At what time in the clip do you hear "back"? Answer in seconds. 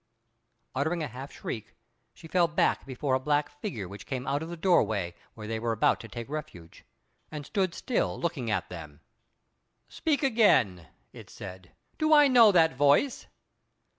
2.47-2.87